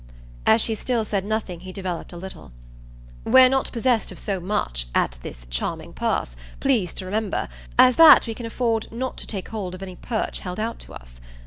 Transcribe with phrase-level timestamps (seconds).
[0.47, 2.51] As she still said nothing he developed a little.
[3.23, 8.25] "We're not possessed of so much, at this charming pass, please to remember, as that
[8.25, 11.21] we can afford not to take hold of any perch held out to us.